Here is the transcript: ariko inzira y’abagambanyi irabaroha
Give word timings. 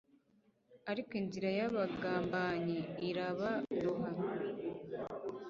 ariko 0.91 1.11
inzira 1.21 1.49
y’abagambanyi 1.57 2.79
irabaroha 3.09 4.09